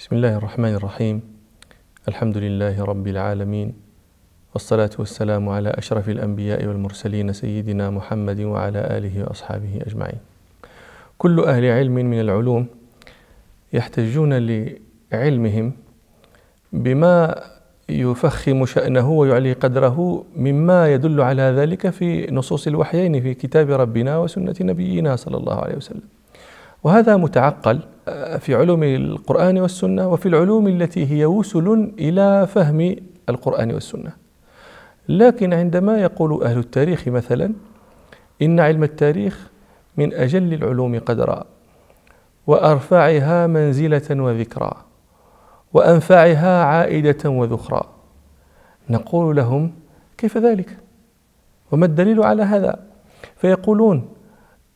[0.00, 1.20] بسم الله الرحمن الرحيم.
[2.08, 3.72] الحمد لله رب العالمين
[4.54, 10.20] والصلاة والسلام على أشرف الأنبياء والمرسلين سيدنا محمد وعلى آله وأصحابه أجمعين.
[11.18, 12.66] كل أهل علم من العلوم
[13.72, 14.32] يحتجون
[15.12, 15.72] لعلمهم
[16.72, 17.42] بما
[17.88, 24.56] يفخم شأنه ويعلي قدره مما يدل على ذلك في نصوص الوحيين في كتاب ربنا وسنة
[24.60, 26.19] نبينا صلى الله عليه وسلم.
[26.84, 27.80] وهذا متعقل
[28.38, 32.96] في علوم القرآن والسنة وفي العلوم التي هي وسل إلى فهم
[33.28, 34.12] القرآن والسنة.
[35.08, 37.52] لكن عندما يقول أهل التاريخ مثلا
[38.42, 39.50] إن علم التاريخ
[39.96, 41.44] من أجل العلوم قدرا
[42.46, 44.72] وأرفعها منزلة وذكرى
[45.72, 47.82] وأنفعها عائدة وذخرى
[48.90, 49.72] نقول لهم
[50.18, 50.76] كيف ذلك؟
[51.72, 52.78] وما الدليل على هذا؟
[53.36, 54.08] فيقولون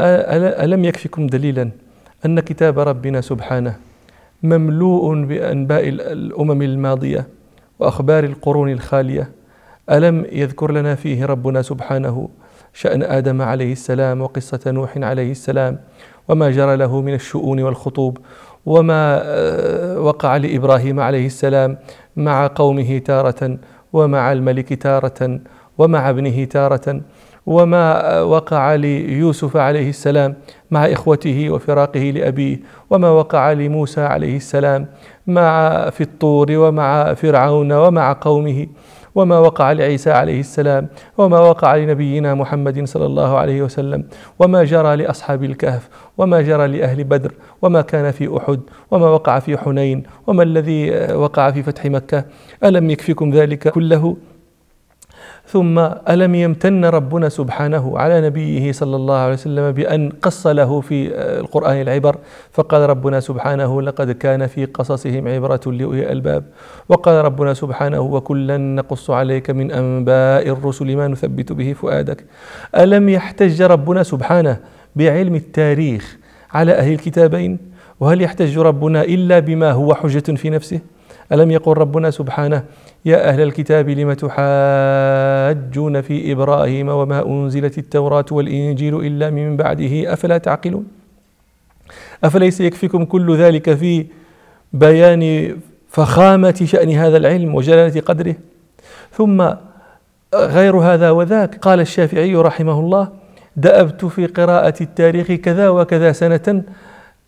[0.00, 1.70] ألم يكفكم دليلا؟
[2.26, 3.76] أن كتاب ربنا سبحانه
[4.42, 7.26] مملوء بأنباء الأمم الماضية
[7.78, 9.30] وأخبار القرون الخالية.
[9.90, 12.28] ألم يذكر لنا فيه ربنا سبحانه
[12.72, 15.78] شأن آدم عليه السلام وقصة نوح عليه السلام
[16.28, 18.18] وما جرى له من الشؤون والخطوب
[18.66, 21.78] وما آه، وقع لإبراهيم عليه السلام
[22.16, 23.58] مع قومه تارة
[23.92, 25.40] ومع الملك تارة
[25.78, 27.00] ومع ابنه تارة
[27.46, 30.34] وما وقع ليوسف عليه السلام
[30.70, 34.86] مع إخوته وفراقه لأبيه وما وقع لموسى عليه السلام
[35.26, 38.66] مع في الطور ومع فرعون ومع قومه
[39.14, 44.04] وما وقع لعيسى عليه السلام وما وقع لنبينا محمد صلى الله عليه وسلم
[44.38, 49.58] وما جرى لأصحاب الكهف وما جرى لأهل بدر وما كان في أحد وما وقع في
[49.58, 52.24] حنين وما الذي وقع في فتح مكة
[52.64, 54.16] ألم يكفكم ذلك كله؟
[55.48, 61.14] ثم ألم يمتن ربنا سبحانه على نبيه صلى الله عليه وسلم بأن قص له في
[61.40, 62.16] القرآن العبر
[62.52, 66.44] فقال ربنا سبحانه لقد كان في قصصهم عبرة لأولي الألباب.
[66.88, 72.24] وقال ربنا سبحانه وكلا نقص عليك من أنباء الرسل ما نثبت به فؤادك.
[72.76, 74.56] ألم يحتج ربنا سبحانه
[74.96, 76.16] بعلم التاريخ
[76.52, 77.58] على أهل الكتابين؟
[78.00, 80.80] وهل يحتج ربنا إلا بما هو حجة في نفسه؟
[81.32, 82.64] ألم يقل ربنا سبحانه
[83.04, 90.38] يا أهل الكتاب لم تحاجون في إبراهيم وما أنزلت التوراة والإنجيل إلا من بعده؟ أفلا
[90.38, 90.86] تعقلون؟
[92.24, 94.06] أفليس يكفيكم كل ذلك في
[94.72, 95.56] بيان
[95.88, 98.34] فخامة شأن هذا العلم وجلالة قدره؟
[99.12, 99.48] ثم
[100.34, 103.08] غير هذا وذاك قال الشافعي رحمه الله
[103.56, 106.62] دأبت في قراءة التاريخ كذا وكذا سنة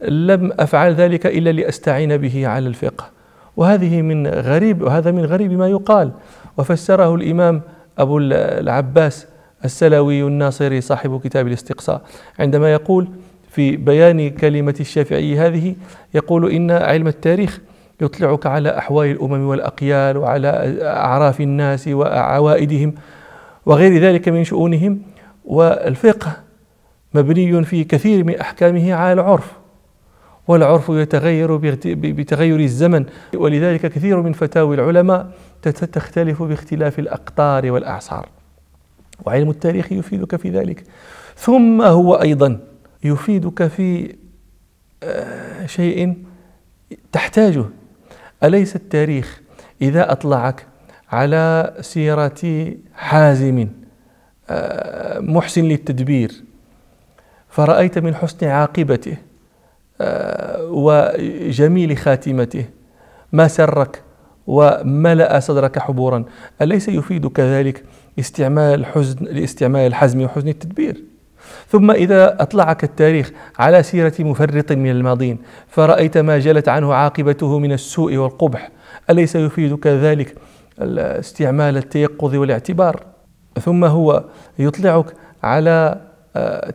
[0.00, 3.19] لم أفعل ذلك إلا لأستعين به على الفقه.
[3.56, 6.12] وهذه من غريب وهذا من غريب ما يقال.
[6.58, 7.62] وفسره الإمام
[7.98, 9.26] أبو العباس
[9.64, 12.02] السلوي الناصري صاحب كتاب الاستقصاء.
[12.38, 13.08] عندما يقول
[13.50, 15.74] في بيان كلمة الشافعي هذه
[16.14, 17.60] يقول إن علم التاريخ
[18.00, 22.94] يطلعك على أحوال الأمم والأقيال وعلى أعراف الناس وعوائدهم
[23.66, 25.02] وغير ذلك من شؤونهم
[25.44, 26.36] والفقه
[27.14, 29.59] مبني في كثير من أحكامه على العرف.
[30.50, 31.56] والعرف يتغير
[31.94, 33.04] بتغير الزمن.
[33.34, 35.30] ولذلك كثير من فتاوي العلماء
[35.62, 38.28] تختلف باختلاف الأقطار والأعصار.
[39.26, 40.84] وعلم التاريخ يفيدك في ذلك.
[41.36, 42.60] ثم هو أيضا
[43.04, 44.14] يفيدك في
[45.02, 46.16] آه، شيء
[47.12, 47.64] تحتاجه.
[48.44, 49.40] أليس التاريخ
[49.82, 50.66] إذا أطلعك
[51.12, 53.68] على سيرة حازم
[54.50, 56.32] آه، محسن للتدبير؟
[57.48, 59.29] فرأيت من حسن عاقبته.
[60.70, 62.64] وجميل خاتمته.
[63.32, 64.02] ما سرك
[64.46, 66.24] وملأ صدرك حبورا.
[66.62, 67.84] أليس يفيدك ذلك
[68.18, 71.04] استعمال الحزن لاستعمال الحزم وحزن التدبير؟
[71.68, 75.38] ثم إذا أطلعك التاريخ على سيرة مفرط من الماضين
[75.68, 78.70] فرأيت ما جلت عنه عاقبته من السوء والقبح
[79.10, 80.34] أليس يفيدك ذلك
[80.78, 83.00] استعمال التيقظ والاعتبار؟
[83.62, 84.24] ثم هو
[84.58, 85.06] يطلعك
[85.42, 86.00] على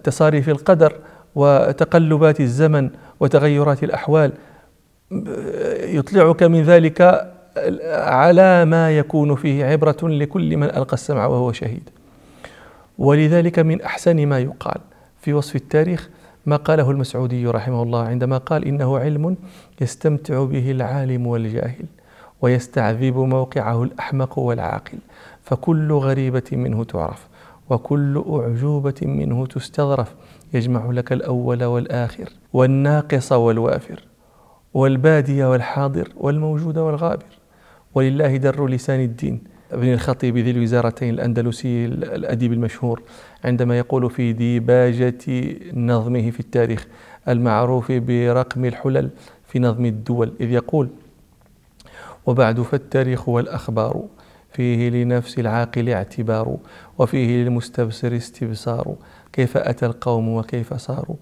[0.03, 0.93] تصاريف القدر
[1.35, 2.89] وتقلبات الزمن
[3.19, 4.31] وتغيرات الأحوال.
[5.79, 7.31] يطلعك من ذلك
[7.91, 11.89] على ما يكون فيه عبرة لكل من ألقى السمع وهو شهيد.
[12.97, 14.81] ولذلك من أحسن ما يقال
[15.21, 16.09] في وصف التاريخ
[16.45, 19.37] ما قاله المسعودي رحمه الله عندما قال إنه علم
[19.81, 21.85] يستمتع به العالم والجاهل
[22.41, 24.97] ويستعذب موقعه الأحمق والعاقل
[25.43, 27.27] فكل غريبة منه تعرف.
[27.69, 30.15] وكل أعجوبة منه تستظرف
[30.53, 34.03] يجمع لك الأول والآخر والناقص والوافر
[34.73, 37.39] والبادي والحاضر والموجود والغابر.
[37.95, 39.55] ولله در لسان الدين.
[39.71, 43.01] ابن الخطيب ذي الوزارتين الأندلسي الأديب المشهور
[43.43, 45.17] عندما يقول في ديباجة
[45.73, 46.87] نظمه في التاريخ
[47.27, 49.09] المعروف برقم الحلل
[49.47, 50.89] في نظم الدول إذ يقول
[52.25, 54.03] وبعد فالتاريخ والأخبار
[54.55, 56.57] فيه لنفس العاقل اعتبار
[56.97, 58.95] وفيه للمستبصر استبصار.
[59.33, 61.15] كيف أتى القوم وكيف صاروا؟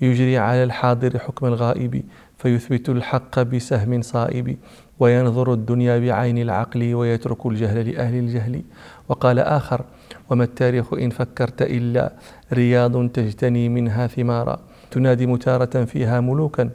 [0.00, 2.02] يجري على الحاضر حكم الغائب
[2.38, 4.56] فيثبت الحق بسهم صائب.
[5.00, 8.62] وينظر الدنيا بعين العقل ويترك الجهل لأهل الجهل.
[9.08, 9.84] وقال آخر
[10.30, 12.12] وما التاريخ إن فكرت إلا
[12.52, 14.58] رياض تجتني منها ثمارا.
[14.90, 16.70] تنادي متارة فيها ملوكا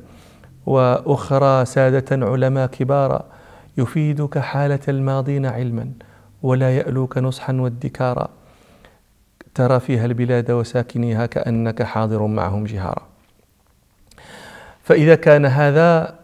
[0.66, 3.26] وأخرى سادة علماء كبارا.
[3.78, 5.92] يفيدك حالة الماضين علما
[6.44, 8.30] ولا يألوك نصحا وادكارا.
[9.56, 13.08] ترى فيها البلاد وساكنيها كأنك حاضر معهم جهارا.
[14.84, 16.20] فإذا كان هذا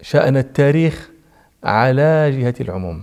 [0.00, 1.10] شأن التاريخ
[1.64, 3.02] على جهة العموم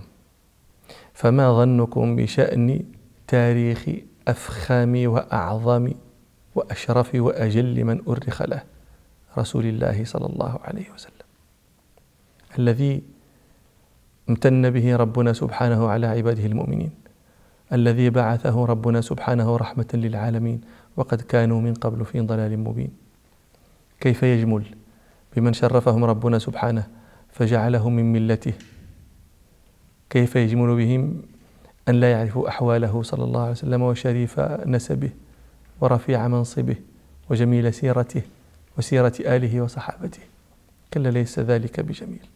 [1.14, 2.84] فما ظنكم بشأن
[3.28, 3.88] تاريخ
[4.28, 5.92] أفخام وأعظم
[6.54, 8.62] وأشرف وأجل من أرخ له
[9.38, 11.26] رسول الله صلى الله عليه وسلم.
[12.58, 13.02] الذي
[14.30, 16.90] امتن به ربنا سبحانه على عباده المؤمنين
[17.72, 20.60] الذي بعثه ربنا سبحانه رحمة للعالمين
[20.96, 22.90] وقد كانوا من قبل في ضلال مبين.
[24.00, 24.64] كيف يجمل
[25.36, 26.86] بمن شرفهم ربنا سبحانه
[27.30, 28.52] فجعلهم من ملته.
[30.10, 31.22] كيف يجمل بهم
[31.88, 35.10] أن لا يعرفوا أحواله صلى الله عليه وسلم وشريف نسبه
[35.80, 36.76] ورفيع منصبه
[37.30, 38.22] وجميل سيرته
[38.78, 40.22] وسيرة آله وصحابته.
[40.94, 42.26] كلا ليس ذلك بجميل.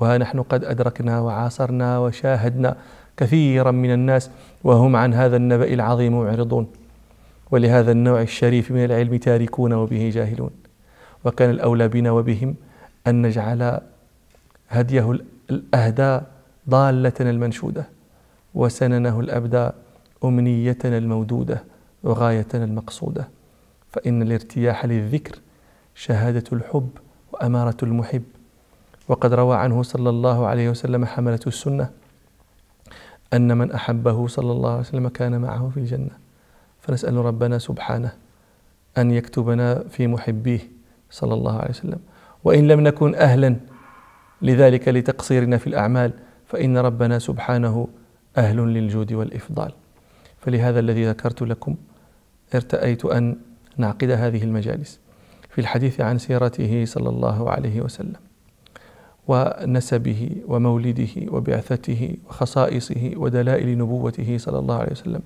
[0.00, 2.76] وها نحن قد أدركنا وعاصرنا وشاهدنا
[3.16, 4.30] كثيرا من الناس
[4.64, 6.66] وهم عن هذا النبأ العظيم معرضون.
[7.50, 10.50] ولهذا النوع الشريف من العلم تاركون وبه جاهلون.
[11.24, 12.54] وكان الأولى بنا وبهم
[13.06, 13.80] أن نجعل
[14.68, 15.18] هديه
[15.50, 16.20] الأهدى
[16.70, 17.84] ضالتنا المنشودة
[18.54, 19.70] وسننه الأبدى
[20.24, 21.62] أمنيتنا المودودة
[22.02, 23.28] وغايتنا المقصودة.
[23.92, 25.38] فإن الارتياح للذكر
[25.94, 26.88] شهادة الحب
[27.32, 28.22] وأمارة المحب.
[29.12, 31.90] وقد روى عنه صلى الله عليه وسلم حملة السنة
[33.32, 36.10] أن من أحبه صلى الله عليه وسلم كان معه في الجنة.
[36.80, 38.12] فنسأل ربنا سبحانه
[38.98, 40.60] أن يكتبنا في محبيه
[41.10, 41.98] صلى الله عليه وسلم.
[42.44, 43.56] وإن لم نكن أهلا
[44.42, 46.12] لذلك لتقصيرنا في الأعمال
[46.46, 47.88] فإن ربنا سبحانه
[48.36, 49.72] أهل للجود والإفضال.
[50.40, 51.76] فلهذا الذي ذكرت لكم
[52.54, 53.36] ارتأيت أن
[53.76, 55.00] نعقد هذه المجالس
[55.50, 58.31] في الحديث عن سيرته صلى الله عليه وسلم.
[59.28, 65.20] ونسبه ومولده وبعثته وخصائصه ودلائل نبوته صلى الله عليه وسلم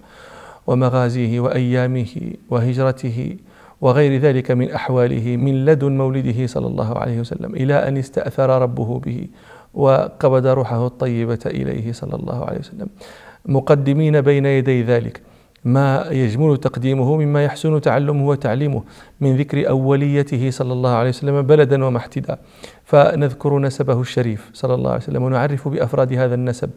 [0.66, 3.36] ومغازيه وأيامه وهجرته
[3.80, 8.98] وغير ذلك من أحواله من لدن مولده صلى الله عليه وسلم إلى أن استأثر ربه
[8.98, 9.26] به
[9.74, 12.88] وقبض روحه الطيبة إليه صلى الله عليه وسلم.
[13.46, 15.20] مقدمين بين يدي ذلك.
[15.64, 18.82] ما يجمل تقديمه مما يحسن تعلمه وتعليمه
[19.20, 22.38] من ذكر أوليته صلى الله عليه وسلم بلدا ومحتدا.
[22.86, 26.70] فنذكر نسبه الشريف صلى الله عليه وسلم ونعرف بأفراد هذا النسب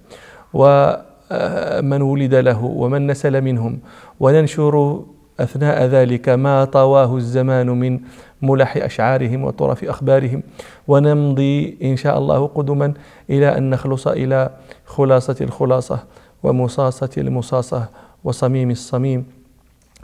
[0.54, 3.80] ومن ولد له ومن نسل منهم
[4.20, 5.04] وننشر
[5.40, 8.00] أثناء ذلك ما طواه الزمان من
[8.42, 10.44] ملح أشعارهم وطرف أخبارهم
[10.88, 12.94] ونمضي إن شاء الله قدما
[13.30, 14.50] إلى أن نخلص إلى
[14.86, 16.00] خلاصة الخلاصة
[16.44, 17.90] ومصاصة المصاصة
[18.24, 19.26] وصميم الصميم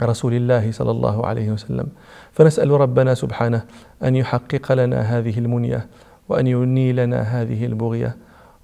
[0.02, 1.88] رسول الله صلى الله عليه وسلم.
[2.32, 3.62] فنسأل ربنا سبحانه
[4.04, 5.86] أن يحقق لنا هذه المنية
[6.28, 8.16] وأن ينيلنا هذه البغية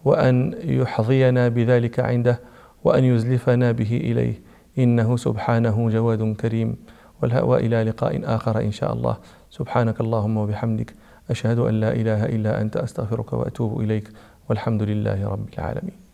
[0.05, 2.41] وأن يحظينا بذلك عنده
[2.85, 4.35] وأن يزلفنا به إليه.
[4.79, 6.77] إنه سبحانه جواد كريم.
[7.23, 9.17] وإلى لقاء آخر إن شاء الله.
[9.51, 10.95] سبحانك اللهم وبحمدك.
[11.31, 14.09] أشهد أن لا إله إلا أنت أستغفرك وأتوب إليك.
[14.51, 16.12] والحمد لله رب العالمين.